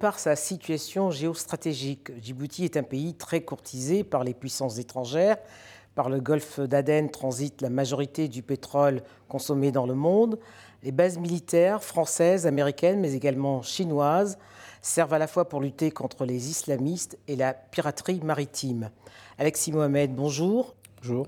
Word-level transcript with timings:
Par 0.00 0.18
sa 0.18 0.34
situation 0.34 1.10
géostratégique, 1.10 2.10
Djibouti 2.22 2.64
est 2.64 2.78
un 2.78 2.82
pays 2.82 3.12
très 3.12 3.42
courtisé 3.42 4.02
par 4.02 4.24
les 4.24 4.32
puissances 4.32 4.78
étrangères. 4.78 5.36
Par 5.94 6.08
le 6.08 6.20
golfe 6.20 6.58
d'Aden 6.58 7.10
transite 7.10 7.60
la 7.60 7.68
majorité 7.68 8.26
du 8.26 8.42
pétrole 8.42 9.02
consommé 9.28 9.72
dans 9.72 9.84
le 9.84 9.92
monde. 9.92 10.38
Les 10.82 10.90
bases 10.90 11.18
militaires 11.18 11.84
françaises, 11.84 12.46
américaines, 12.46 12.98
mais 12.98 13.12
également 13.12 13.60
chinoises 13.60 14.38
servent 14.80 15.12
à 15.12 15.18
la 15.18 15.26
fois 15.26 15.50
pour 15.50 15.60
lutter 15.60 15.90
contre 15.90 16.24
les 16.24 16.48
islamistes 16.48 17.18
et 17.28 17.36
la 17.36 17.52
piraterie 17.52 18.22
maritime. 18.24 18.88
Alexis 19.36 19.70
Mohamed, 19.70 20.14
bonjour. 20.14 20.74
Bonjour. 21.02 21.26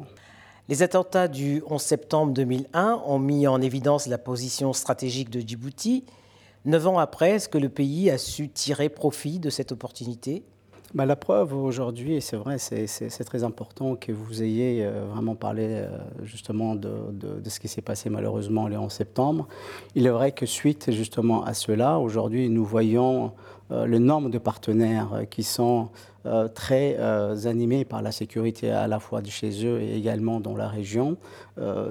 Les 0.70 0.82
attentats 0.82 1.29
du 1.29 1.62
11 1.66 1.82
septembre 1.82 2.32
2001 2.32 3.02
ont 3.04 3.18
mis 3.18 3.46
en 3.46 3.60
évidence 3.60 4.07
la 4.07 4.16
position 4.16 4.73
stratégique 4.73 5.29
de 5.29 5.41
Djibouti. 5.41 6.07
Neuf 6.65 6.87
ans 6.87 6.98
après, 6.98 7.33
est-ce 7.33 7.48
que 7.48 7.59
le 7.59 7.69
pays 7.69 8.09
a 8.09 8.19
su 8.19 8.48
tirer 8.48 8.89
profit 8.89 9.41
de 9.41 9.51
cette 9.51 9.73
opportunité? 9.73 10.45
Bah, 10.95 11.07
la 11.07 11.16
preuve 11.16 11.55
aujourd'hui, 11.55 12.21
c'est 12.21 12.37
vrai, 12.37 12.59
c'est 12.59 13.25
très 13.25 13.45
important 13.45 13.97
que 13.97 14.12
vous 14.12 14.43
ayez 14.43 14.85
euh, 14.85 15.07
vraiment 15.11 15.35
parlé 15.35 15.65
euh, 15.69 15.88
justement 16.23 16.75
de, 16.75 16.91
de, 17.12 17.48
ce 17.48 17.59
qui 17.59 17.66
s'est 17.66 17.80
passé 17.80 18.11
malheureusement 18.11 18.69
le 18.69 18.79
11 18.79 18.93
septembre. 18.93 19.48
Il 19.95 20.07
est 20.07 20.11
vrai 20.11 20.33
que 20.33 20.45
suite 20.45 20.93
justement 20.93 21.45
à 21.45 21.55
cela, 21.55 21.98
aujourd'hui, 21.98 22.51
nous 22.51 22.65
voyons 22.65 23.32
le 23.71 23.99
nombre 23.99 24.29
de 24.29 24.38
partenaires 24.38 25.13
euh, 25.15 25.24
qui 25.24 25.43
sont 25.43 25.88
euh, 26.24 26.49
très 26.49 26.96
animés 27.46 27.85
par 27.85 28.01
la 28.02 28.13
sécurité 28.13 28.71
à 28.71 28.87
la 28.87 29.01
fois 29.01 29.23
de 29.23 29.29
chez 29.30 29.66
eux 29.66 29.80
et 29.80 29.96
également 29.96 30.41
dans 30.41 30.57
la 30.57 30.69
région, 30.69 31.16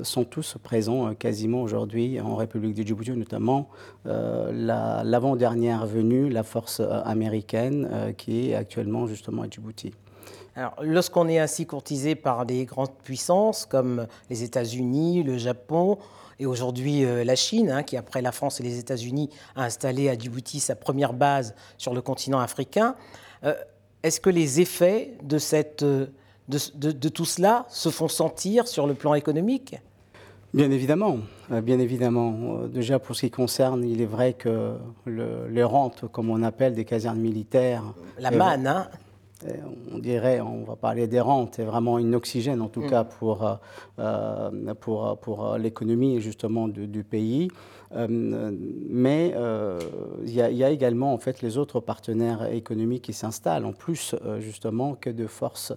sont 0.03 0.23
tous 0.23 0.55
présents 0.63 1.13
quasiment 1.13 1.61
aujourd'hui 1.61 2.21
en 2.21 2.35
République 2.35 2.73
de 2.75 2.83
Djibouti, 2.83 3.11
notamment 3.11 3.67
l'avant-dernière 4.05 5.85
venue, 5.85 6.29
la 6.29 6.43
force 6.43 6.79
américaine 6.79 8.13
qui 8.17 8.49
est 8.49 8.55
actuellement 8.55 9.05
justement 9.05 9.41
à 9.41 9.49
Djibouti. 9.49 9.91
Lorsqu'on 10.81 11.27
est 11.27 11.39
ainsi 11.39 11.65
courtisé 11.65 12.15
par 12.15 12.45
des 12.45 12.65
grandes 12.65 12.93
puissances 13.03 13.65
comme 13.65 14.07
les 14.29 14.43
États-Unis, 14.43 15.23
le 15.23 15.37
Japon, 15.37 15.97
et 16.41 16.45
aujourd'hui 16.47 17.05
euh, 17.05 17.23
la 17.23 17.35
Chine, 17.35 17.69
hein, 17.69 17.83
qui 17.83 17.95
après 17.95 18.21
la 18.21 18.31
France 18.31 18.59
et 18.59 18.63
les 18.63 18.79
États-Unis 18.79 19.29
a 19.55 19.63
installé 19.63 20.09
à 20.09 20.17
Djibouti 20.17 20.59
sa 20.59 20.75
première 20.75 21.13
base 21.13 21.53
sur 21.77 21.93
le 21.93 22.01
continent 22.01 22.39
africain. 22.39 22.95
Euh, 23.43 23.53
est-ce 24.01 24.19
que 24.19 24.31
les 24.31 24.59
effets 24.59 25.13
de, 25.23 25.37
cette, 25.37 25.83
euh, 25.83 26.07
de, 26.49 27.09
tout 27.09 27.25
cela 27.25 27.67
se 27.69 27.89
font 27.89 28.07
sentir 28.07 28.67
sur 28.67 28.87
le 28.87 28.95
plan 28.95 29.13
économique? 29.13 29.75
Bien 30.53 30.71
évidemment, 30.71 31.19
bien 31.49 31.79
évidemment. 31.79 32.65
Déjà 32.67 32.99
pour 32.99 33.15
ce 33.15 33.21
qui 33.21 33.31
concerne, 33.31 33.85
il 33.85 34.01
est 34.01 34.05
vrai 34.05 34.33
que 34.33 34.75
les 35.05 35.63
rentes, 35.63 36.03
comme 36.11 36.29
on 36.29 36.43
appelle 36.43 36.73
des 36.73 36.83
casernes 36.83 37.19
militaires, 37.19 37.83
la 38.19 38.31
manne, 38.31 38.67
hein 38.67 38.89
on 39.93 39.97
dirait, 39.99 40.41
on 40.41 40.63
va 40.63 40.75
parler 40.75 41.07
des 41.07 41.19
rentes, 41.19 41.59
est 41.59 41.63
vraiment 41.63 41.99
une 41.99 42.15
oxygène 42.15 42.61
en 42.61 42.67
tout 42.67 42.81
mm. 42.81 42.89
cas 42.89 43.03
pour, 43.03 43.45
euh, 43.45 43.55
euh, 43.99 44.73
pour, 44.79 45.17
pour 45.19 45.57
l'économie 45.57 46.21
justement 46.21 46.67
du, 46.67 47.03
pays. 47.03 47.49
Euh, 47.93 48.07
mais 48.89 49.33
il 50.25 50.33
y, 50.33 50.63
a 50.63 50.69
également 50.69 51.13
en 51.13 51.17
fait 51.17 51.41
les 51.41 51.57
autres 51.57 51.79
partenaires 51.79 52.51
économiques 52.51 53.03
qui 53.03 53.13
s'installent 53.13 53.65
en 53.65 53.73
plus 53.73 54.15
justement 54.39 54.95
que 54.95 55.09
de 55.09 55.27
forces 55.27 55.73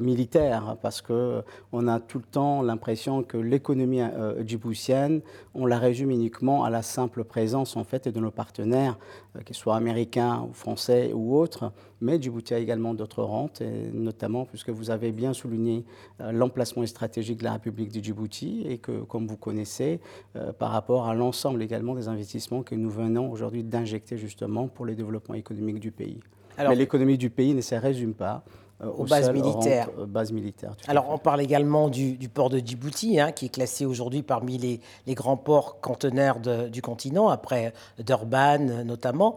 militaires 0.00 0.76
parce 0.82 1.00
que 1.00 1.42
on 1.72 1.88
a 1.88 2.00
tout 2.00 2.18
le 2.18 2.24
temps 2.24 2.60
l'impression 2.62 3.22
que 3.22 3.38
l'économie 3.38 4.02
djiboutienne 4.44 5.22
on 5.54 5.66
la 5.66 5.78
résume 5.78 6.10
uniquement 6.10 6.64
à 6.64 6.70
la 6.70 6.82
simple 6.82 7.24
présence 7.24 7.76
en 7.76 7.84
fait 7.84 8.08
de 8.08 8.20
nos 8.20 8.30
partenaires 8.30 8.98
qu'ils 9.44 9.56
soient 9.56 9.76
américains 9.76 10.46
ou 10.48 10.52
français 10.52 11.12
ou 11.14 11.36
autres 11.36 11.72
mais 12.00 12.18
Djibouti 12.24 12.54
a 12.54 12.58
également 12.58 12.94
d'autres 12.94 13.22
rentes, 13.22 13.60
et 13.60 13.90
notamment 13.92 14.44
puisque 14.46 14.70
vous 14.70 14.90
avez 14.90 15.12
bien 15.12 15.32
souligné 15.32 15.84
euh, 16.20 16.32
l'emplacement 16.32 16.84
stratégique 16.86 17.38
de 17.38 17.44
la 17.44 17.52
République 17.52 17.92
de 17.92 18.02
Djibouti 18.02 18.64
et 18.66 18.78
que, 18.78 19.02
comme 19.02 19.26
vous 19.26 19.36
connaissez, 19.36 20.00
euh, 20.36 20.52
par 20.52 20.70
rapport 20.70 21.06
à 21.06 21.14
l'ensemble 21.14 21.62
également 21.62 21.94
des 21.94 22.08
investissements 22.08 22.62
que 22.62 22.74
nous 22.74 22.90
venons 22.90 23.30
aujourd'hui 23.30 23.62
d'injecter 23.62 24.16
justement 24.16 24.68
pour 24.68 24.86
le 24.86 24.94
développement 24.94 25.34
économique 25.34 25.80
du 25.80 25.90
pays. 25.90 26.20
mais 26.58 26.74
l'économie 26.74 27.18
du 27.18 27.30
pays 27.30 27.54
ne 27.54 27.60
se 27.60 27.74
résume 27.74 28.14
pas 28.14 28.42
euh, 28.82 28.90
aux, 28.90 29.04
bases 29.04 29.30
militaires. 29.30 29.90
bases 30.08 30.32
militaires 30.32 30.76
Alors, 30.88 31.10
on 31.10 31.18
parle 31.18 31.42
également 31.42 31.88
du, 31.88 32.16
port 32.32 32.50
de 32.50 32.58
Djibouti, 32.58 33.20
hein, 33.20 33.32
qui 33.32 33.46
est 33.46 33.54
classé 33.54 33.84
aujourd'hui 33.84 34.22
parmi 34.22 34.58
les, 34.58 34.80
les, 35.06 35.14
grands 35.14 35.36
ports 35.36 35.80
conteneurs 35.80 36.40
du 36.40 36.82
continent, 36.82 37.28
après 37.28 37.72
Durban 37.98 38.84
notamment 38.84 39.36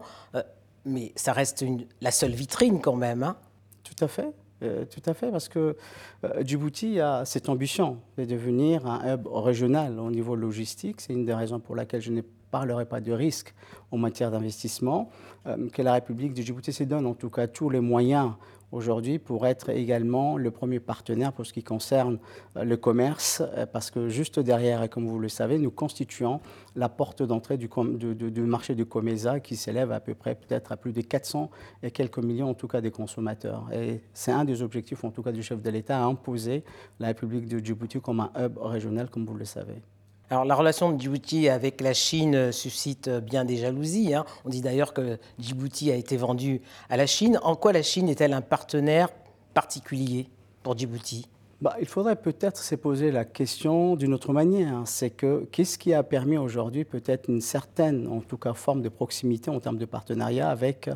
mais 0.88 1.12
ça 1.16 1.32
reste 1.32 1.64
la 2.00 2.10
seule 2.10 2.32
vitrine 2.32 2.80
quand 2.80 2.96
même. 2.96 3.22
Hein. 3.22 3.36
tout 3.84 4.04
à 4.04 4.08
fait. 4.08 4.32
Euh, 4.62 4.84
tout 4.84 5.02
à 5.08 5.14
fait, 5.14 5.30
parce 5.30 5.48
que 5.48 5.76
euh, 6.24 6.42
Djibouti 6.44 6.98
a 6.98 7.24
cette 7.24 7.48
ambition 7.48 7.98
de 8.16 8.24
devenir 8.24 8.86
un 8.86 9.14
hub 9.14 9.28
régional 9.28 10.00
au 10.00 10.10
niveau 10.10 10.34
logistique. 10.34 11.00
C'est 11.00 11.12
une 11.12 11.24
des 11.24 11.34
raisons 11.34 11.60
pour 11.60 11.76
laquelle 11.76 12.00
je 12.00 12.10
ne 12.10 12.22
parlerai 12.50 12.84
pas 12.84 13.00
de 13.00 13.12
risque 13.12 13.54
en 13.92 13.98
matière 13.98 14.32
d'investissement, 14.32 15.10
euh, 15.46 15.68
que 15.70 15.80
la 15.80 15.92
République 15.92 16.34
de 16.34 16.42
Djibouti 16.42 16.72
se 16.72 16.82
donne 16.82 17.06
en 17.06 17.14
tout 17.14 17.30
cas 17.30 17.46
tous 17.46 17.70
les 17.70 17.80
moyens 17.80 18.32
aujourd'hui 18.72 19.18
pour 19.18 19.46
être 19.46 19.70
également 19.70 20.36
le 20.36 20.50
premier 20.50 20.80
partenaire 20.80 21.32
pour 21.32 21.46
ce 21.46 21.52
qui 21.52 21.62
concerne 21.62 22.18
euh, 22.56 22.64
le 22.64 22.76
commerce, 22.76 23.42
euh, 23.56 23.66
parce 23.66 23.90
que 23.90 24.08
juste 24.08 24.38
derrière, 24.38 24.88
comme 24.90 25.06
vous 25.06 25.18
le 25.18 25.28
savez, 25.28 25.58
nous 25.58 25.70
constituons 25.70 26.40
la 26.76 26.88
porte 26.88 27.22
d'entrée 27.22 27.56
du, 27.56 27.68
du, 27.68 28.40
marché 28.42 28.74
du 28.74 28.86
Comesa 28.86 29.40
qui 29.40 29.56
s'élève 29.56 29.92
à 29.92 30.00
peu 30.00 30.14
près 30.14 30.34
peut-être 30.34 30.72
à 30.72 30.76
plus 30.76 30.92
de 30.92 31.00
400 31.00 31.50
et 31.82 31.90
quelques 31.90 32.18
millions 32.18 32.50
en 32.50 32.54
tout 32.54 32.68
cas 32.68 32.80
des 32.80 32.90
consommateurs. 32.90 33.68
Et 33.72 34.02
c'est 34.12 34.32
un 34.32 34.44
des 34.44 34.62
objectifs 34.62 35.04
en 35.04 35.10
tout 35.10 35.22
cas 35.22 35.32
du 35.32 35.42
chef 35.42 35.60
de 35.62 35.70
l'État 35.70 35.98
à 35.98 36.04
imposer 36.04 36.64
la 37.00 37.08
République 37.08 37.48
de 37.48 37.58
Djibouti 37.58 38.00
comme 38.00 38.20
un 38.20 38.30
hub 38.38 38.58
régional, 38.58 39.08
comme 39.10 39.24
vous 39.24 39.34
le 39.34 39.44
savez. 39.44 39.82
Alors 40.30 40.44
la 40.44 40.54
relation 40.54 40.92
de 40.92 41.00
Djibouti 41.00 41.48
avec 41.48 41.80
la 41.80 41.94
Chine 41.94 42.52
suscite 42.52 43.08
bien 43.08 43.46
des 43.46 43.56
jalousies. 43.56 44.12
Hein. 44.14 44.26
On 44.44 44.50
dit 44.50 44.60
d'ailleurs 44.60 44.92
que 44.92 45.18
Djibouti 45.38 45.90
a 45.90 45.94
été 45.94 46.18
vendu 46.18 46.60
à 46.90 46.98
la 46.98 47.06
Chine. 47.06 47.40
En 47.42 47.56
quoi 47.56 47.72
la 47.72 47.82
Chine 47.82 48.10
est-elle 48.10 48.34
un 48.34 48.42
partenaire 48.42 49.08
particulier 49.54 50.28
pour 50.62 50.76
Djibouti? 50.76 51.26
Bah, 51.62 51.74
il 51.80 51.86
faudrait 51.86 52.14
peut-être 52.14 52.62
se 52.62 52.74
poser 52.74 53.10
la 53.10 53.24
question 53.24 53.96
d'une 53.96 54.12
autre 54.12 54.34
manière. 54.34 54.82
C'est 54.84 55.10
que 55.10 55.48
qu'est-ce 55.50 55.78
qui 55.78 55.94
a 55.94 56.02
permis 56.02 56.36
aujourd'hui 56.36 56.84
peut-être 56.84 57.30
une 57.30 57.40
certaine, 57.40 58.06
en 58.06 58.20
tout 58.20 58.36
cas, 58.36 58.52
forme 58.52 58.82
de 58.82 58.90
proximité 58.90 59.50
en 59.50 59.58
termes 59.58 59.78
de 59.78 59.86
partenariat 59.86 60.50
avec 60.50 60.90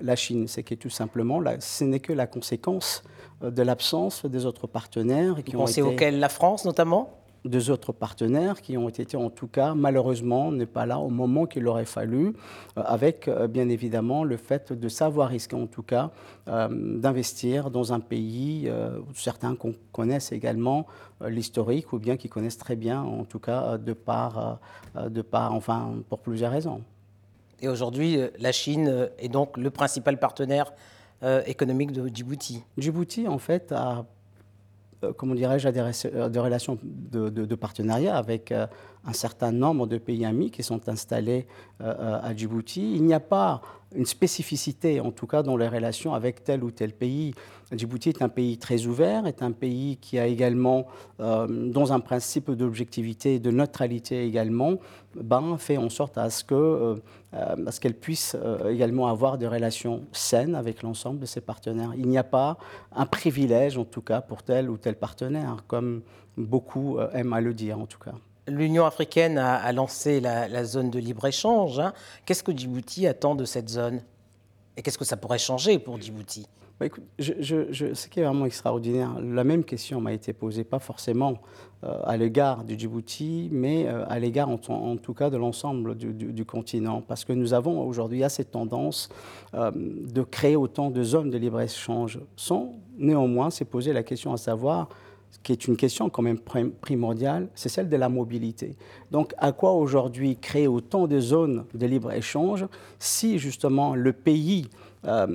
la 0.00 0.16
Chine? 0.16 0.48
C'est 0.48 0.62
que 0.62 0.74
tout 0.74 0.90
simplement, 0.90 1.42
ce 1.60 1.84
n'est 1.84 2.00
que 2.00 2.14
la 2.14 2.26
conséquence 2.26 3.04
euh, 3.44 3.50
de 3.50 3.62
l'absence 3.62 4.24
des 4.24 4.46
autres 4.46 4.66
partenaires. 4.66 5.36
Qui 5.44 5.52
Vous 5.52 5.58
pensez 5.58 5.82
auxquels? 5.82 6.18
La 6.18 6.30
France 6.30 6.64
notamment? 6.64 7.18
Deux 7.48 7.70
autres 7.70 7.92
partenaires 7.92 8.60
qui 8.60 8.76
ont 8.76 8.88
été 8.88 9.16
en 9.16 9.30
tout 9.30 9.48
cas 9.48 9.74
malheureusement 9.74 10.52
n'est 10.52 10.66
pas 10.66 10.86
là 10.86 10.98
au 10.98 11.08
moment 11.08 11.46
qu'il 11.46 11.66
aurait 11.66 11.84
fallu, 11.84 12.34
euh, 12.76 12.82
avec 12.84 13.28
euh, 13.28 13.48
bien 13.48 13.68
évidemment 13.68 14.24
le 14.24 14.36
fait 14.36 14.72
de 14.72 14.88
savoir 14.88 15.28
risquer 15.30 15.56
en 15.56 15.66
tout 15.66 15.82
cas 15.82 16.10
euh, 16.48 16.68
d'investir 16.70 17.70
dans 17.70 17.92
un 17.92 18.00
pays 18.00 18.70
certains 19.14 19.56
connaissent 19.92 20.32
également 20.32 20.86
l'historique 21.26 21.92
ou 21.92 21.98
bien 21.98 22.16
qui 22.16 22.28
connaissent 22.28 22.58
très 22.58 22.76
bien 22.76 23.02
en 23.02 23.24
tout 23.24 23.38
cas 23.38 23.78
de 23.78 23.92
part, 23.92 24.58
de 24.94 25.22
part 25.22 25.54
enfin 25.54 25.94
pour 26.08 26.20
plusieurs 26.20 26.52
raisons. 26.52 26.82
Et 27.60 27.68
aujourd'hui, 27.68 28.18
la 28.38 28.52
Chine 28.52 29.08
est 29.18 29.28
donc 29.28 29.56
le 29.56 29.70
principal 29.70 30.18
partenaire 30.18 30.72
économique 31.46 31.92
de 31.92 32.08
Djibouti. 32.08 32.62
Djibouti, 32.76 33.26
en 33.26 33.38
fait, 33.38 33.72
a 33.72 34.04
comment 35.16 35.34
dirais-je, 35.34 35.68
des, 35.68 35.80
euh, 36.14 36.28
des, 36.28 36.38
relations 36.40 36.78
de, 36.82 37.54
partenariat 37.54 38.16
avec 38.16 38.52
euh, 38.52 38.66
un 39.06 39.12
certain 39.12 39.52
nombre 39.52 39.86
de 39.86 39.98
pays 39.98 40.24
amis 40.24 40.50
qui 40.50 40.62
sont 40.62 40.88
installés 40.88 41.46
à 41.80 42.34
Djibouti. 42.34 42.94
Il 42.96 43.04
n'y 43.04 43.14
a 43.14 43.20
pas 43.20 43.62
une 43.94 44.06
spécificité, 44.06 45.00
en 45.00 45.10
tout 45.10 45.26
cas, 45.26 45.42
dans 45.42 45.56
les 45.56 45.68
relations 45.68 46.12
avec 46.12 46.44
tel 46.44 46.62
ou 46.62 46.70
tel 46.70 46.92
pays. 46.92 47.34
Djibouti 47.72 48.10
est 48.10 48.22
un 48.22 48.28
pays 48.28 48.58
très 48.58 48.86
ouvert, 48.86 49.26
est 49.26 49.42
un 49.42 49.52
pays 49.52 49.96
qui 49.98 50.18
a 50.18 50.26
également, 50.26 50.86
euh, 51.20 51.46
dans 51.46 51.92
un 51.92 52.00
principe 52.00 52.50
d'objectivité 52.50 53.34
et 53.34 53.38
de 53.38 53.50
neutralité 53.50 54.24
également, 54.24 54.74
ben, 55.14 55.56
fait 55.58 55.78
en 55.78 55.88
sorte 55.88 56.18
à 56.18 56.28
ce 56.28 56.44
que, 56.44 56.54
euh, 56.54 56.96
euh, 57.34 57.70
qu'elle 57.80 57.94
puisse 57.94 58.36
également 58.68 59.08
avoir 59.08 59.38
des 59.38 59.46
relations 59.46 60.04
saines 60.12 60.54
avec 60.54 60.82
l'ensemble 60.82 61.20
de 61.20 61.26
ses 61.26 61.40
partenaires. 61.40 61.92
Il 61.96 62.08
n'y 62.08 62.18
a 62.18 62.24
pas 62.24 62.58
un 62.92 63.06
privilège, 63.06 63.78
en 63.78 63.84
tout 63.84 64.02
cas, 64.02 64.20
pour 64.20 64.42
tel 64.42 64.68
ou 64.68 64.76
tel 64.76 64.96
partenaire, 64.96 65.64
comme 65.66 66.02
beaucoup 66.36 66.98
aiment 67.12 67.32
à 67.32 67.40
le 67.40 67.54
dire, 67.54 67.78
en 67.78 67.86
tout 67.86 67.98
cas. 67.98 68.12
L'Union 68.48 68.84
africaine 68.84 69.38
a, 69.38 69.72
lancé 69.72 70.20
la, 70.20 70.64
zone 70.64 70.90
de 70.90 70.98
libre-échange. 70.98 71.78
Hein. 71.80 71.92
Qu'est-ce 72.24 72.42
que 72.42 72.56
Djibouti 72.56 73.06
attend 73.06 73.34
de 73.34 73.44
cette 73.44 73.68
zone? 73.68 74.00
Et 74.76 74.82
qu'est-ce 74.82 74.98
que 74.98 75.04
ça 75.04 75.16
pourrait 75.16 75.38
changer 75.38 75.78
pour 75.78 76.00
Djibouti? 76.00 76.46
Bah, 76.78 76.86
écoute, 76.86 77.02
ce 77.18 78.06
qui 78.06 78.20
est 78.20 78.22
vraiment 78.22 78.46
extraordinaire, 78.46 79.20
la 79.20 79.42
même 79.42 79.64
question 79.64 80.00
m'a 80.00 80.12
été 80.12 80.32
posée, 80.32 80.62
pas 80.62 80.78
forcément 80.78 81.38
euh, 81.82 81.98
à 82.04 82.16
l'égard 82.16 82.62
du 82.62 82.78
Djibouti, 82.78 83.48
mais 83.50 83.88
euh, 83.88 84.04
à 84.08 84.20
l'égard 84.20 84.48
en, 84.48 84.96
tout 84.96 85.14
cas 85.14 85.28
de 85.28 85.36
l'ensemble 85.36 85.96
du, 85.96 86.44
continent, 86.44 87.02
parce 87.02 87.24
que 87.24 87.32
nous 87.32 87.52
avons 87.52 87.84
aujourd'hui 87.84 88.22
assez 88.22 88.44
tendance 88.44 89.08
euh, 89.54 89.72
de 89.74 90.22
créer 90.22 90.54
autant 90.54 90.90
de 90.90 91.02
zones 91.02 91.30
de 91.30 91.38
libre-échange, 91.38 92.20
sans 92.36 92.72
néanmoins 92.96 93.50
se 93.50 93.64
poser 93.64 93.92
la 93.92 94.04
question 94.04 94.32
à 94.32 94.36
savoir 94.36 94.88
qui 95.42 95.52
est 95.52 95.66
une 95.66 95.76
question 95.76 96.10
quand 96.10 96.22
même 96.22 96.38
primordiale, 96.38 97.48
c'est 97.54 97.68
celle 97.68 97.88
de 97.88 97.96
la 97.96 98.08
mobilité. 98.08 98.76
Donc, 99.10 99.34
à 99.38 99.52
quoi 99.52 99.72
aujourd'hui 99.72 100.36
créer 100.36 100.66
autant 100.66 101.06
de 101.06 101.20
zones 101.20 101.64
de 101.72 101.86
libre-échange 101.86 102.66
si 102.98 103.38
justement 103.38 103.94
le 103.94 104.12
pays 104.12 104.68
euh, 105.06 105.26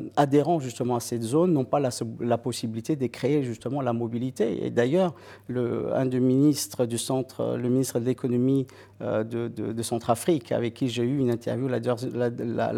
justement 0.59 0.97
à 0.97 0.99
cette 0.99 1.23
zone 1.23 1.53
n'ont 1.53 1.63
pas 1.63 1.79
la, 1.79 2.37
possibilité 2.37 2.95
de 2.95 3.07
créer 3.07 3.43
justement 3.43 3.81
la 3.81 3.93
mobilité? 3.93 4.65
Et 4.65 4.69
d'ailleurs, 4.69 5.15
un 5.49 6.05
des 6.05 6.19
ministres 6.19 6.85
du 6.85 6.97
centre, 6.97 7.57
le 7.57 7.69
ministre 7.69 7.99
de 7.99 8.05
l'économie 8.05 8.67
euh, 9.01 9.23
de, 9.23 9.47
de, 9.47 9.81
Centrafrique, 9.81 10.51
avec 10.51 10.75
qui 10.75 10.89
j'ai 10.89 11.03
eu 11.03 11.17
une 11.17 11.31
interview 11.31 11.67
la, 11.67 11.79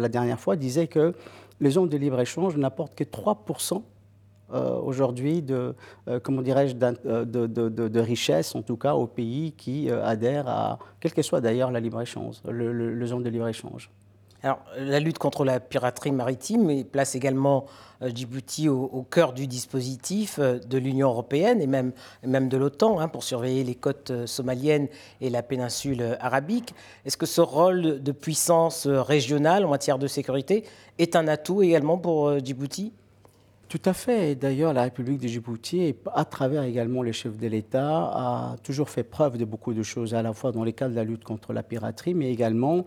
dernière 0.08 0.40
fois, 0.40 0.56
disait 0.56 0.86
que 0.86 1.12
les 1.60 1.70
zones 1.70 1.88
de 1.88 1.96
libre-échange 1.96 2.56
n'apportent 2.56 2.94
que 2.94 3.04
3% 3.04 3.82
euh, 4.52 4.76
aujourd'hui 4.76 5.42
de, 5.42 5.74
comment 6.22 6.42
dirais-je, 6.42 6.74
de, 6.74 7.46
de, 7.46 8.00
richesse, 8.00 8.54
en 8.54 8.62
tout 8.62 8.76
cas 8.76 8.94
aux 8.94 9.06
pays 9.06 9.52
qui 9.52 9.90
adhèrent 9.90 10.48
à, 10.48 10.78
quelle 11.00 11.12
que 11.12 11.22
soit 11.22 11.40
d'ailleurs 11.40 11.70
la 11.70 11.80
libre-échange, 11.80 12.36
le, 12.48 12.72
le, 12.72 13.06
zone 13.06 13.22
de 13.22 13.30
libre-échange. 13.30 13.90
Alors, 14.42 14.60
la 14.78 15.00
lutte 15.00 15.18
contre 15.18 15.44
la 15.44 15.60
piraterie 15.60 16.12
maritime 16.12 16.84
place 16.84 17.14
également 17.14 17.66
euh, 18.02 18.10
Djibouti 18.14 18.68
au, 18.68 19.02
cœur 19.10 19.32
du 19.32 19.46
dispositif 19.46 20.38
euh, 20.38 20.58
de 20.58 20.78
l'Union 20.78 21.08
européenne 21.08 21.60
et 21.60 21.66
même, 21.66 21.92
de 22.22 22.56
l'OTAN 22.56 23.00
hein, 23.00 23.08
pour 23.08 23.24
surveiller 23.24 23.64
les 23.64 23.74
côtes 23.74 24.10
euh, 24.10 24.26
somaliennes 24.26 24.88
et 25.20 25.30
la 25.30 25.42
péninsule 25.42 26.16
arabique. 26.20 26.74
Est-ce 27.04 27.16
que 27.16 27.26
ce 27.26 27.40
rôle 27.40 28.02
de 28.02 28.12
puissance 28.12 28.86
régionale 28.86 29.64
en 29.64 29.70
matière 29.70 29.98
de 29.98 30.06
sécurité 30.06 30.64
est 30.98 31.16
un 31.16 31.26
atout 31.28 31.62
également 31.62 31.98
pour 31.98 32.38
Djibouti? 32.38 32.92
Tout 33.68 33.80
à 33.84 33.92
fait. 33.92 34.34
D'ailleurs, 34.34 34.72
la 34.72 34.82
République 34.82 35.18
de 35.18 35.26
Djibouti, 35.26 35.94
à 36.14 36.24
travers 36.24 36.62
également 36.62 37.02
les 37.02 37.12
chefs 37.12 37.36
de 37.36 37.46
l'État, 37.48 37.88
a 37.88 38.56
toujours 38.62 38.88
fait 38.88 39.02
preuve 39.02 39.38
de 39.38 39.44
beaucoup 39.44 39.74
de 39.74 39.82
choses, 39.82 40.14
à 40.14 40.22
la 40.22 40.32
fois 40.32 40.52
dans 40.52 40.62
les 40.62 40.72
cas 40.72 40.88
de 40.88 40.94
la 40.94 41.02
lutte 41.02 41.24
contre 41.24 41.52
la 41.52 41.62
piraterie, 41.62 42.14
mais 42.14 42.30
également 42.30 42.86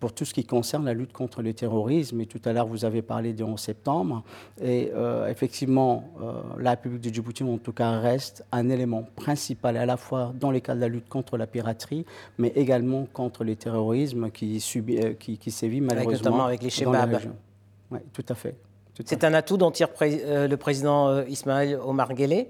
pour 0.00 0.12
tout 0.12 0.24
ce 0.24 0.34
qui 0.34 0.44
concerne 0.44 0.84
la 0.84 0.94
lutte 0.94 1.12
contre 1.12 1.42
le 1.42 1.54
terrorisme. 1.54 2.20
Et 2.20 2.26
tout 2.26 2.40
à 2.44 2.52
l'heure, 2.52 2.66
vous 2.66 2.84
avez 2.84 3.02
parlé 3.02 3.32
du 3.32 3.42
11 3.42 3.58
septembre. 3.58 4.24
Et 4.60 4.90
euh, 4.94 5.28
effectivement, 5.28 6.10
euh, 6.20 6.32
la 6.58 6.70
République 6.70 7.02
de 7.02 7.14
Djibouti, 7.14 7.44
en 7.44 7.58
tout 7.58 7.72
cas, 7.72 8.00
reste 8.00 8.44
un 8.50 8.68
élément 8.68 9.04
principal, 9.14 9.76
à 9.76 9.86
la 9.86 9.96
fois 9.96 10.32
dans 10.38 10.50
les 10.50 10.60
cas 10.60 10.74
de 10.74 10.80
la 10.80 10.88
lutte 10.88 11.08
contre 11.08 11.36
la 11.36 11.46
piraterie, 11.46 12.04
mais 12.38 12.48
également 12.56 13.06
contre 13.12 13.44
le 13.44 13.54
terrorisme 13.54 14.30
qui, 14.30 14.60
subit, 14.60 14.98
euh, 14.98 15.14
qui, 15.14 15.38
qui 15.38 15.50
sévit 15.50 15.80
malheureusement. 15.80 16.30
Notamment 16.30 16.44
avec 16.46 16.62
les 16.62 16.70
Shebabs. 16.70 17.20
Oui, 17.92 18.00
tout 18.12 18.24
à 18.28 18.34
fait. 18.34 18.56
C'est 19.04 19.24
un 19.24 19.34
atout 19.34 19.56
dont 19.56 19.70
tire 19.70 19.88
euh, 20.02 20.48
le 20.48 20.56
président 20.56 21.08
euh, 21.08 21.24
Ismaël 21.28 21.78
Omar 21.84 22.14
Guelleh. 22.14 22.48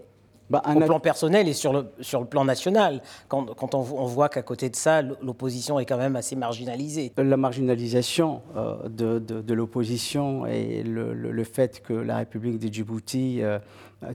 Bah, 0.48 0.62
au 0.64 0.78
plan 0.78 1.00
personnel 1.00 1.48
et 1.48 1.52
sur 1.52 1.72
le, 1.72 1.86
sur 2.00 2.20
le 2.20 2.26
plan 2.26 2.44
national, 2.44 3.02
quand, 3.26 3.52
quand 3.56 3.74
on, 3.74 3.80
voit 3.80 4.28
qu'à 4.28 4.42
côté 4.42 4.70
de 4.70 4.76
ça, 4.76 5.02
l'opposition 5.02 5.80
est 5.80 5.86
quand 5.86 5.96
même 5.96 6.14
assez 6.14 6.36
marginalisée. 6.36 7.12
La 7.16 7.36
marginalisation 7.36 8.42
euh, 8.56 8.88
de, 8.88 9.18
de, 9.18 9.54
l'opposition 9.54 10.46
et 10.46 10.84
le, 10.84 11.14
le, 11.14 11.44
fait 11.44 11.82
que 11.82 11.92
la 11.92 12.18
République 12.18 12.60
de 12.60 12.72
Djibouti 12.72 13.42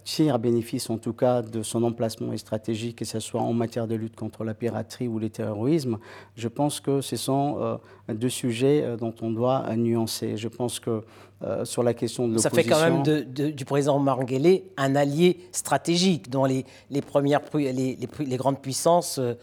tire 0.03 0.39
bénéfice 0.39 0.89
en 0.89 0.97
tout 0.97 1.13
cas 1.13 1.41
de 1.41 1.63
son 1.63 1.83
emplacement 1.83 2.35
stratégique, 2.37 2.97
que 2.97 3.05
ce 3.05 3.19
soit 3.19 3.41
en 3.41 3.53
matière 3.53 3.87
de 3.87 3.95
lutte 3.95 4.15
contre 4.15 4.43
la 4.43 4.53
piraterie 4.53 5.07
ou 5.07 5.19
le 5.19 5.29
terrorisme, 5.29 5.97
je 6.35 6.47
pense 6.47 6.79
que 6.79 7.01
ce 7.01 7.15
sont 7.15 7.79
deux 8.07 8.29
sujets 8.29 8.95
dont 8.97 9.13
on 9.21 9.31
doit 9.31 9.75
nuancer. 9.75 10.37
Je 10.37 10.47
pense 10.47 10.79
que 10.79 11.03
euh, 11.43 11.65
sur 11.65 11.81
la 11.81 11.95
question 11.95 12.27
de 12.27 12.35
l'opposition. 12.35 12.55
Ça 12.55 12.55
fait 12.55 12.69
quand 12.69 13.03
même 13.03 13.51
du 13.51 13.65
président 13.65 13.97
Marguerite 13.97 14.63
un 14.77 14.95
allié 14.95 15.39
stratégique 15.51 16.29
dont 16.29 16.45
les, 16.45 16.65
les 16.91 17.01
premières, 17.01 17.41
les, 17.55 17.97
les, 18.19 18.37
grandes 18.37 18.61
puissances 18.61 19.17
euh, 19.17 19.33
euh, 19.33 19.35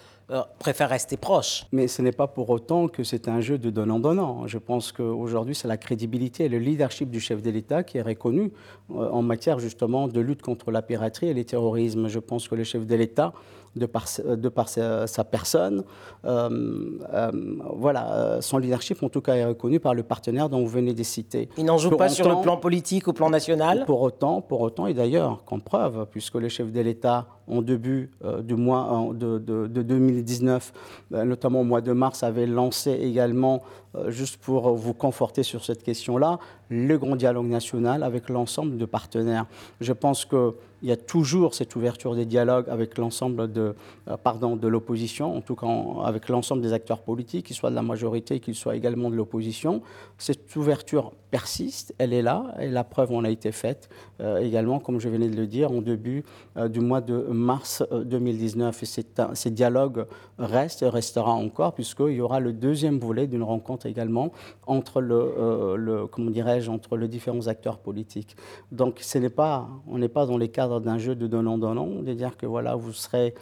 préfèrent 0.58 0.90
rester 0.90 1.16
proches. 1.16 1.66
Mais 1.72 1.88
ce 1.88 2.02
n'est 2.02 2.12
pas 2.12 2.26
pour 2.26 2.50
autant 2.50 2.88
que 2.88 3.02
c'est 3.04 3.28
un 3.28 3.40
jeu 3.40 3.58
de 3.58 3.70
donnant-donnant. 3.70 4.46
Je 4.46 4.58
pense 4.58 4.92
qu'aujourd'hui, 4.92 5.54
c'est 5.54 5.68
la 5.68 5.76
crédibilité 5.76 6.44
et 6.44 6.48
le 6.48 6.58
leadership 6.58 7.10
du 7.10 7.20
chef 7.20 7.42
de 7.42 7.50
l'État 7.50 7.82
qui 7.82 7.98
est 7.98 8.02
reconnu 8.02 8.52
en 8.90 9.22
matière 9.22 9.58
justement 9.58 10.08
de 10.08 10.20
lutte 10.20 10.42
contre 10.42 10.70
la 10.70 10.82
piraterie 10.82 11.28
et 11.28 11.34
le 11.34 11.44
terrorisme. 11.44 12.08
Je 12.08 12.18
pense 12.18 12.48
que 12.48 12.54
le 12.54 12.64
chef 12.64 12.86
de 12.86 12.94
l'État 12.94 13.32
de 13.76 13.86
par, 13.86 14.04
de 14.24 14.48
par 14.48 14.68
sa, 14.68 15.24
personne. 15.24 15.84
Euh, 16.24 16.98
euh, 17.12 17.30
voilà, 17.76 18.12
euh, 18.12 18.40
son 18.40 18.58
leadership, 18.58 19.02
en 19.02 19.08
tout 19.08 19.20
cas, 19.20 19.34
est 19.34 19.44
reconnu 19.44 19.80
par 19.80 19.94
le 19.94 20.02
partenaire 20.02 20.48
dont 20.48 20.60
vous 20.60 20.68
venez 20.68 20.92
de 20.92 21.02
citer. 21.02 21.48
Il 21.56 21.64
n'en 21.64 21.78
joue 21.78 21.96
pas 21.96 22.08
sur 22.08 22.28
le 22.28 22.42
plan 22.42 22.56
politique, 22.56 23.08
au 23.08 23.12
plan 23.12 23.30
national? 23.30 23.84
Pour 23.86 24.02
autant, 24.02 24.40
pour 24.40 24.60
autant 24.60 24.86
et 24.86 24.94
d'ailleurs, 24.94 25.44
comme 25.44 25.62
preuve, 25.62 26.06
puisque 26.10 26.34
le 26.34 26.48
chef 26.48 26.72
de 26.72 26.80
l'État, 26.80 27.26
en 27.48 27.62
début 27.62 28.10
du 28.42 28.54
mois 28.54 29.10
de, 29.14 29.38
de, 29.38 29.66
de 29.66 29.82
2019, 29.82 30.72
notamment 31.10 31.60
au 31.60 31.64
mois 31.64 31.80
de 31.80 31.92
mars, 31.92 32.22
avait 32.22 32.46
lancé 32.46 32.92
également, 32.92 33.62
juste 34.08 34.36
pour 34.36 34.74
vous 34.74 34.94
conforter 34.94 35.42
sur 35.42 35.64
cette 35.64 35.82
question-là, 35.82 36.38
le 36.68 36.96
grand 36.98 37.16
dialogue 37.16 37.46
national 37.46 38.02
avec 38.02 38.28
l'ensemble 38.28 38.76
de 38.76 38.84
partenaires. 38.84 39.46
Je 39.80 39.92
pense 39.92 40.24
que 40.24 40.54
il 40.82 40.88
y 40.88 40.92
a 40.92 40.96
toujours 40.96 41.54
cette 41.54 41.74
ouverture 41.74 42.14
des 42.14 42.24
dialogues 42.24 42.68
avec 42.68 42.98
l'ensemble 42.98 43.52
de, 43.52 43.74
euh, 44.08 44.16
pardon, 44.16 44.56
de 44.56 44.68
l'opposition, 44.68 45.36
en 45.36 45.40
tout 45.40 45.56
cas 45.56 45.66
avec 46.04 46.28
l'ensemble 46.28 46.62
des 46.62 46.72
acteurs 46.72 47.00
politiques, 47.00 47.46
qu'ils 47.46 47.56
soient 47.56 47.70
de 47.70 47.74
la 47.74 47.82
majorité, 47.82 48.38
qu'ils 48.40 48.54
soient 48.54 48.76
également 48.76 49.10
de 49.10 49.16
l'opposition. 49.16 49.82
Cette 50.18 50.54
ouverture 50.56 51.12
persiste, 51.30 51.94
elle 51.98 52.12
est 52.12 52.22
là, 52.22 52.54
et 52.60 52.68
la 52.68 52.84
preuve 52.84 53.12
en 53.12 53.24
a 53.24 53.30
été 53.30 53.52
faite 53.52 53.88
euh, 54.20 54.38
également, 54.38 54.78
comme 54.78 55.00
je 55.00 55.08
venais 55.08 55.28
de 55.28 55.36
le 55.36 55.46
dire, 55.46 55.72
en 55.72 55.82
début 55.82 56.24
euh, 56.56 56.68
du 56.68 56.80
mois 56.80 57.00
de 57.00 57.26
mars 57.38 57.84
2019. 57.90 58.82
Et 58.82 58.86
ces 59.34 59.50
dialogues 59.50 60.06
restent 60.38 60.82
et 60.82 60.88
restera 60.88 61.32
encore, 61.32 61.74
puisqu'il 61.74 62.14
y 62.14 62.20
aura 62.20 62.40
le 62.40 62.52
deuxième 62.52 62.98
volet 62.98 63.26
d'une 63.26 63.42
rencontre 63.42 63.86
également 63.86 64.32
entre 64.66 65.00
le, 65.00 65.76
le 65.76 66.06
comment 66.06 66.30
entre 66.68 66.96
les 66.96 67.08
différents 67.08 67.46
acteurs 67.46 67.78
politiques. 67.78 68.36
Donc, 68.72 68.98
ce 69.00 69.18
n'est 69.18 69.30
pas, 69.30 69.68
on 69.86 69.98
n'est 69.98 70.08
pas 70.08 70.26
dans 70.26 70.38
les 70.38 70.48
cadres 70.48 70.80
d'un 70.80 70.98
jeu 70.98 71.14
de 71.14 71.26
donnant-donnant, 71.26 72.02
de 72.02 72.12
dire 72.12 72.36
que 72.36 72.46
voilà, 72.46 72.76
vous 72.76 72.92
serez, 72.92 73.34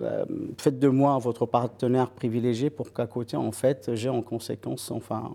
euh, 0.00 0.24
faites 0.58 0.78
de 0.78 0.88
moi 0.88 1.18
votre 1.18 1.46
partenaire 1.46 2.10
privilégié 2.10 2.70
pour 2.70 2.92
qu'à 2.92 3.06
côté, 3.06 3.36
en 3.36 3.52
fait, 3.52 3.90
j'ai 3.94 4.08
en 4.08 4.22
conséquence, 4.22 4.90
enfin, 4.90 5.30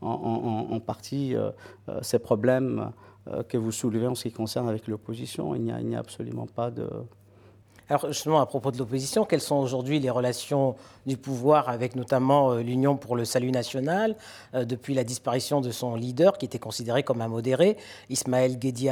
en, 0.00 0.80
partie, 0.80 1.34
euh, 1.34 1.50
euh, 1.88 1.98
ces 2.02 2.18
problèmes 2.18 2.92
que 3.48 3.58
vous 3.58 3.72
soulevez 3.72 4.06
en 4.06 4.14
ce 4.14 4.22
qui 4.22 4.32
concerne 4.32 4.70
avec 4.70 4.88
l'opposition. 4.88 5.54
Il 5.54 5.62
n'y 5.62 5.94
a, 5.94 5.98
absolument 5.98 6.46
pas 6.46 6.70
de, 6.70 6.88
alors 7.88 8.06
justement, 8.08 8.40
à 8.40 8.46
propos 8.46 8.70
de 8.70 8.78
l'opposition, 8.78 9.24
quelles 9.24 9.40
sont 9.40 9.56
aujourd'hui 9.56 9.98
les 9.98 10.10
relations 10.10 10.76
du 11.06 11.16
pouvoir 11.16 11.68
avec 11.68 11.96
notamment 11.96 12.54
l'Union 12.56 12.96
pour 12.96 13.16
le 13.16 13.24
salut 13.24 13.50
national, 13.50 14.14
depuis 14.52 14.94
la 14.94 15.04
disparition 15.04 15.60
de 15.60 15.70
son 15.70 15.94
leader, 15.94 16.36
qui 16.36 16.44
était 16.44 16.58
considéré 16.58 17.02
comme 17.02 17.22
un 17.22 17.28
modéré, 17.28 17.78
Ismaël 18.10 18.58
Guedi 18.58 18.90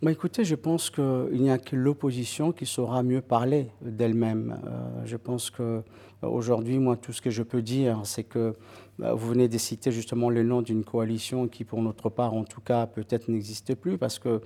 bah, 0.00 0.12
écoutez, 0.12 0.44
je 0.44 0.54
pense 0.54 0.90
qu'il 0.90 1.42
n'y 1.42 1.50
a 1.50 1.58
que 1.58 1.74
l'opposition 1.74 2.52
qui 2.52 2.66
saura 2.66 3.02
mieux 3.02 3.20
parler 3.20 3.72
d'elle-même. 3.82 4.60
Euh, 4.64 5.02
je 5.04 5.16
pense 5.16 5.50
qu'aujourd'hui, 5.50 6.76
euh, 6.76 6.80
moi, 6.80 6.96
tout 6.96 7.12
ce 7.12 7.20
que 7.20 7.30
je 7.30 7.42
peux 7.42 7.62
dire, 7.62 8.02
c'est 8.04 8.22
que 8.22 8.54
euh, 9.02 9.12
vous 9.14 9.30
venez 9.30 9.48
de 9.48 9.58
citer 9.58 9.90
justement 9.90 10.30
le 10.30 10.44
nom 10.44 10.62
d'une 10.62 10.84
coalition 10.84 11.48
qui, 11.48 11.64
pour 11.64 11.82
notre 11.82 12.10
part, 12.10 12.32
en 12.34 12.44
tout 12.44 12.60
cas, 12.60 12.86
peut-être 12.86 13.26
n'existe 13.26 13.74
plus, 13.74 13.98
parce 13.98 14.20
que 14.20 14.40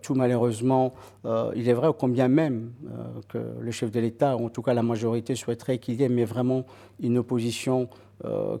tout 0.00 0.14
malheureusement, 0.14 0.94
il 1.54 1.68
est 1.68 1.74
vrai 1.74 1.90
combien 1.98 2.28
même 2.28 2.72
que 3.28 3.38
le 3.60 3.70
chef 3.70 3.90
de 3.90 4.00
l'État, 4.00 4.36
ou 4.36 4.46
en 4.46 4.48
tout 4.48 4.62
cas 4.62 4.72
la 4.72 4.82
majorité, 4.82 5.34
souhaiterait 5.34 5.76
qu'il 5.78 6.00
y 6.00 6.04
ait 6.04 6.08
mais 6.08 6.24
vraiment 6.24 6.64
une 7.00 7.18
opposition 7.18 7.88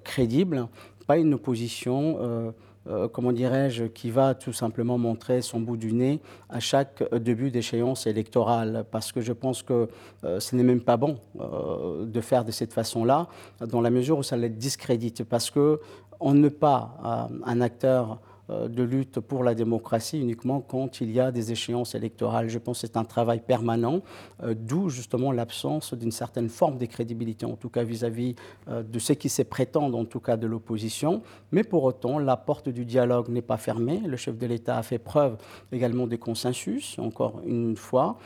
crédible, 0.02 0.68
pas 1.06 1.18
une 1.18 1.34
opposition 1.34 2.52
euh, 2.86 3.08
comment 3.08 3.32
dirais-je, 3.32 3.84
qui 3.84 4.10
va 4.10 4.34
tout 4.34 4.52
simplement 4.52 4.98
montrer 4.98 5.40
son 5.40 5.60
bout 5.60 5.76
du 5.76 5.92
nez 5.92 6.20
à 6.50 6.60
chaque 6.60 7.02
début 7.14 7.50
d'échéance 7.50 8.06
électorale. 8.06 8.84
Parce 8.90 9.12
que 9.12 9.20
je 9.20 9.32
pense 9.32 9.62
que 9.62 9.88
euh, 10.24 10.40
ce 10.40 10.54
n'est 10.54 10.62
même 10.62 10.82
pas 10.82 10.96
bon 10.96 11.18
euh, 11.40 12.04
de 12.04 12.20
faire 12.20 12.44
de 12.44 12.50
cette 12.52 12.72
façon-là, 12.72 13.28
dans 13.60 13.80
la 13.80 13.90
mesure 13.90 14.18
où 14.18 14.22
ça 14.22 14.36
les 14.36 14.50
discrédite. 14.50 15.24
Parce 15.24 15.50
qu'on 15.50 16.34
ne 16.34 16.48
pas 16.48 17.30
un 17.44 17.60
acteur 17.60 18.20
de 18.50 18.82
lutte 18.82 19.20
pour 19.20 19.42
la 19.42 19.54
démocratie 19.54 20.20
uniquement 20.20 20.60
quand 20.60 21.00
il 21.00 21.10
y 21.10 21.20
a 21.20 21.32
des 21.32 21.52
échéances 21.52 21.94
électorales. 21.94 22.48
Je 22.48 22.58
pense 22.58 22.82
que 22.82 22.86
c'est 22.86 22.96
un 22.96 23.04
travail 23.04 23.40
permanent, 23.40 24.02
euh, 24.42 24.54
d'où 24.56 24.88
justement 24.88 25.32
l'absence 25.32 25.94
d'une 25.94 26.10
certaine 26.10 26.48
forme 26.48 26.78
de 26.78 26.86
crédibilité, 26.86 27.46
en 27.46 27.56
tout 27.56 27.68
cas 27.68 27.84
vis-à-vis 27.84 28.34
euh, 28.68 28.82
de 28.82 28.98
ceux 28.98 29.14
qui 29.14 29.28
se 29.28 29.42
prétendent, 29.42 29.94
en 29.94 30.04
tout 30.04 30.20
cas 30.20 30.36
de 30.36 30.46
l'opposition. 30.46 31.22
Mais 31.52 31.64
pour 31.64 31.84
autant, 31.84 32.18
la 32.18 32.36
porte 32.36 32.68
du 32.68 32.84
dialogue 32.84 33.28
n'est 33.28 33.42
pas 33.42 33.56
fermée. 33.56 34.00
Le 34.04 34.16
chef 34.16 34.36
de 34.36 34.46
l'État 34.46 34.76
a 34.76 34.82
fait 34.82 34.98
preuve 34.98 35.36
également 35.72 36.06
de 36.06 36.16
consensus, 36.16 36.98
encore 36.98 37.40
une 37.46 37.76
fois, 37.76 38.18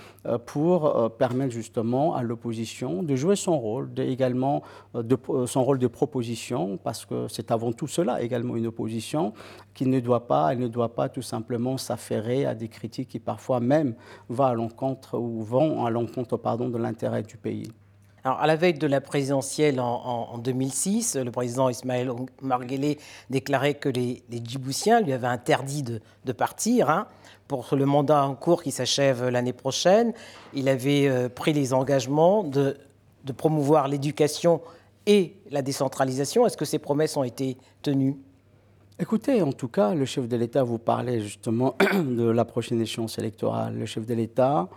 pour 0.46 1.12
permettre 1.16 1.52
justement 1.52 2.14
à 2.14 2.22
l'opposition 2.22 3.02
de 3.02 3.14
jouer 3.16 3.36
son 3.36 3.58
rôle, 3.58 3.90
également 3.98 4.62
de, 4.94 5.16
son 5.46 5.64
rôle 5.64 5.78
de 5.78 5.86
proposition, 5.86 6.78
parce 6.82 7.06
que 7.06 7.28
c'est 7.28 7.50
avant 7.50 7.72
tout 7.72 7.86
cela 7.86 8.22
également 8.22 8.56
une 8.56 8.66
opposition 8.66 9.32
qui 9.74 9.86
ne 9.86 10.00
doit 10.00 10.07
elle 10.50 10.58
ne 10.58 10.68
doit 10.68 10.94
pas 10.94 11.08
tout 11.08 11.22
simplement 11.22 11.76
s'affairer 11.78 12.46
à 12.46 12.54
des 12.54 12.68
critiques 12.68 13.08
qui 13.08 13.18
parfois 13.18 13.60
même 13.60 13.94
vont 14.28 14.44
à 14.44 14.54
l'encontre 14.54 15.18
ou 15.18 15.42
vont 15.42 15.84
à 15.84 15.90
l'encontre 15.90 16.36
de 16.36 16.78
l'intérêt 16.78 17.22
du 17.22 17.36
pays. 17.36 17.70
Alors, 18.24 18.40
à 18.40 18.46
la 18.46 18.56
veille 18.56 18.74
de 18.74 18.86
la 18.86 19.00
présidentielle 19.00 19.80
en, 19.80 20.38
2006, 20.38 21.16
le 21.16 21.30
président 21.30 21.68
Ismaël 21.68 22.10
Marguerite 22.42 23.00
déclarait 23.30 23.74
que 23.74 23.88
les, 23.88 24.22
Djiboutiens 24.30 25.00
lui 25.00 25.12
avaient 25.12 25.28
interdit 25.28 25.82
de, 25.82 26.32
partir 26.32 26.90
hein, 26.90 27.06
pour 27.46 27.66
le 27.72 27.86
mandat 27.86 28.26
en 28.26 28.34
cours 28.34 28.62
qui 28.62 28.72
s'achève 28.72 29.28
l'année 29.28 29.52
prochaine. 29.52 30.12
Il 30.52 30.68
avait 30.68 31.08
euh, 31.08 31.28
pris 31.28 31.52
les 31.52 31.72
engagements 31.72 32.42
de 32.42 32.76
promouvoir 33.36 33.88
l'éducation 33.88 34.60
et 35.06 35.34
la 35.50 35.62
décentralisation. 35.62 36.46
Est-ce 36.46 36.56
que 36.56 36.66
ces 36.66 36.78
promesses 36.78 37.16
ont 37.16 37.24
été 37.24 37.56
tenues? 37.82 38.16
Écoutez, 39.00 39.42
en 39.42 39.52
tout 39.52 39.68
cas, 39.68 39.94
le 39.94 40.04
chef 40.04 40.26
de 40.26 40.36
l'État 40.36 40.64
vous 40.64 40.78
parlait 40.78 41.20
justement 41.20 41.76
de 41.94 42.28
la 42.28 42.44
prochaine 42.44 42.80
échéance 42.80 43.16
électorale. 43.16 43.78
Le 43.78 43.86
chef 43.86 44.04
de 44.04 44.14
l'État, 44.14 44.68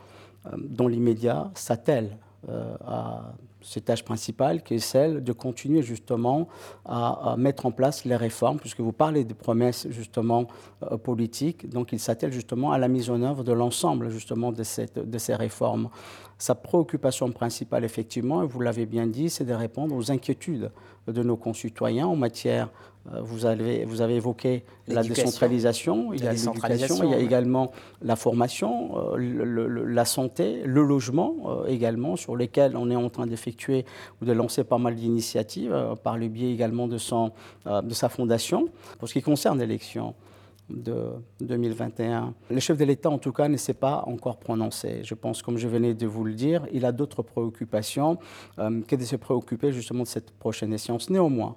euh, 0.45 0.51
dans 0.57 0.87
l'immédiat, 0.87 1.49
s'attelle 1.55 2.17
euh, 2.47 2.75
à 2.85 3.33
ses 3.61 3.81
tâches 3.81 4.03
principales, 4.03 4.63
qui 4.63 4.75
est 4.75 4.79
celle 4.79 5.23
de 5.23 5.31
continuer 5.33 5.81
justement 5.81 6.47
à, 6.85 7.35
mettre 7.37 7.65
en 7.65 7.71
place 7.71 8.05
les 8.05 8.15
réformes, 8.15 8.59
puisque 8.59 8.79
vous 8.79 8.91
parlez 8.91 9.23
des 9.23 9.33
promesses 9.33 9.87
justement 9.89 10.47
euh, 10.83 10.97
politiques, 10.97 11.69
donc 11.69 11.91
il 11.91 11.99
s'attelle 11.99 12.31
justement 12.31 12.71
à 12.71 12.77
la 12.77 12.87
mise 12.87 13.09
en 13.09 13.21
œuvre 13.21 13.43
de 13.43 13.53
l'ensemble 13.53 14.09
justement 14.09 14.51
de, 14.51 14.63
cette, 14.63 14.97
de 14.97 15.17
ces 15.17 15.35
réformes. 15.35 15.89
Sa 16.37 16.55
préoccupation 16.55 17.31
principale, 17.31 17.83
effectivement, 17.85 18.41
et 18.41 18.47
vous 18.47 18.61
l'avez 18.61 18.87
bien 18.87 19.05
dit, 19.05 19.29
c'est 19.29 19.45
de 19.45 19.53
répondre 19.53 19.95
aux 19.95 20.11
inquiétudes 20.11 20.71
de 21.07 21.23
nos 21.23 21.37
concitoyens 21.37 22.07
en 22.07 22.15
matière 22.15 22.69
euh, 23.11 23.21
vous 23.21 23.45
avez, 23.45 23.83
vous 23.85 24.01
avez 24.01 24.15
évoqué 24.15 24.63
la 24.87 25.01
décentralisation, 25.01 26.13
il 26.13 26.23
y 26.23 26.27
a 26.27 26.33
l'éducation, 26.33 27.03
il 27.03 27.09
y 27.09 27.13
a 27.13 27.19
également 27.19 27.71
la 28.01 28.15
formation, 28.15 29.15
euh, 29.15 29.85
la 29.87 30.05
santé, 30.05 30.61
le 30.65 30.83
logement 30.83 31.35
euh, 31.45 31.65
également, 31.65 32.15
sur 32.15 32.35
lesquels 32.35 32.77
on 32.77 32.91
est 32.91 32.95
en 32.95 33.09
train 33.09 33.25
d'effectuer 33.25 33.50
ou 34.22 34.25
de 34.25 34.31
lancer 34.31 34.63
pas 34.63 34.77
mal 34.77 34.96
d'initiatives 34.96 35.98
par 36.03 36.17
le 36.17 36.27
biais 36.27 36.51
également 36.51 36.88
de, 36.88 36.98
son, 36.98 37.31
de 37.65 37.93
sa 37.93 38.10
fondation. 38.10 38.70
Pour 39.00 39.08
ce 39.08 39.13
qui 39.13 39.22
concerne 39.22 39.60
l'élection, 39.60 40.13
de 40.75 41.11
2021. 41.41 42.33
Le 42.49 42.59
chef 42.59 42.77
de 42.77 42.85
l'État, 42.85 43.09
en 43.09 43.17
tout 43.17 43.31
cas, 43.31 43.47
ne 43.47 43.57
s'est 43.57 43.73
pas 43.73 44.03
encore 44.07 44.37
prononcé. 44.37 45.01
Je 45.03 45.13
pense, 45.13 45.41
comme 45.41 45.57
je 45.57 45.67
venais 45.67 45.93
de 45.93 46.07
vous 46.07 46.23
le 46.23 46.33
dire, 46.33 46.65
il 46.71 46.85
a 46.85 46.91
d'autres 46.91 47.23
préoccupations 47.23 48.17
euh, 48.59 48.81
que 48.87 48.95
de 48.95 49.03
se 49.03 49.15
préoccuper 49.15 49.71
justement 49.71 50.03
de 50.03 50.07
cette 50.07 50.31
prochaine 50.31 50.73
échéance. 50.73 51.09
Néanmoins, 51.09 51.55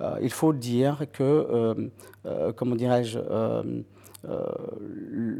euh, 0.00 0.18
il 0.22 0.30
faut 0.32 0.52
dire 0.52 1.06
que, 1.12 1.90
euh, 2.26 2.52
comment 2.54 2.76
dirais-je, 2.76 3.18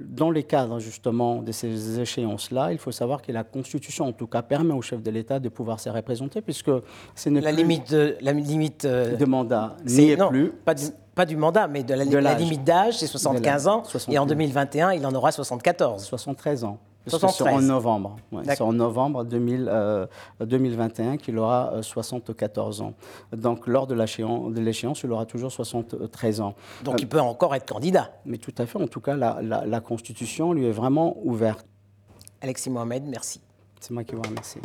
dans 0.09 0.31
les 0.31 0.45
cadres 0.45 0.79
justement 0.79 1.43
de 1.43 1.51
ces 1.51 1.99
échéances-là, 1.99 2.71
il 2.71 2.79
faut 2.79 2.93
savoir 2.93 3.21
que 3.21 3.33
la 3.33 3.43
Constitution, 3.43 4.07
en 4.07 4.13
tout 4.13 4.29
cas, 4.29 4.43
permet 4.43 4.75
au 4.75 4.83
chef 4.83 5.03
de 5.03 5.11
l'État 5.11 5.41
de 5.41 5.49
pouvoir 5.49 5.81
se 5.81 5.89
représenter, 5.89 6.41
puisque 6.41 6.71
c'est 7.17 7.31
la 7.31 7.51
limite 7.51 7.91
de 7.91 8.17
la 8.21 8.33
limite 8.33 8.87
de 8.87 9.25
mandat 9.25 9.77
n'y 9.85 10.11
est, 10.11 10.29
plus. 10.29 10.53
Pas 10.65 10.75
pas 11.17 11.27
du 11.27 11.37
mandat, 11.37 11.67
mais 11.67 11.83
de 11.83 11.95
la, 11.95 12.35
limite 12.35 12.63
d'âge, 12.63 12.99
c'est 12.99 13.07
75 13.07 13.67
ans. 13.69 13.83
Et 14.09 14.19
en 14.19 14.27
2021, 14.27 14.93
il 14.93 15.05
en 15.07 15.15
aura 15.15 15.33
74. 15.33 16.05
73 16.05 16.65
ans. 16.65 16.79
C'est 17.07 17.43
en 17.43 17.63
novembre. 17.63 18.17
c'est 18.45 18.61
en 18.61 18.73
novembre 18.73 19.25
2021 19.25 21.17
qu'il 21.17 21.39
aura 21.39 21.81
74 21.81 22.81
euh, 22.81 22.85
ans. 22.85 22.95
Donc, 23.33 23.67
lors 23.67 23.87
de 23.87 23.95
l'échéance, 23.95 25.03
il 25.05 25.11
aura 25.11 25.25
toujours 25.25 25.51
73 25.51 26.41
ans. 26.43 26.55
Donc, 26.85 27.01
il 27.01 27.09
peut 27.09 27.21
encore 27.21 27.55
être 27.55 27.67
candidat. 27.67 28.11
Mais 28.27 28.37
tout 28.37 28.55
à 28.59 28.67
fait. 28.67 28.79
En 28.79 28.89
tout 28.89 29.01
cas, 29.01 29.15
la, 29.15 29.41
la 29.41 29.81
Constitution 29.81 30.53
lui 30.53 30.67
est 30.67 30.73
vraiment 30.73 31.17
ouverte. 31.25 31.65
Alexis 32.43 32.69
Mohamed, 32.69 33.05
merci. 33.07 33.41
C'est 33.81 33.93
moi 33.93 34.05
qui 34.05 34.15
vous 34.15 34.23
remercie. 34.23 34.59